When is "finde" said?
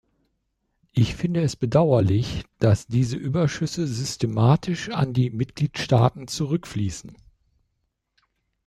1.13-1.43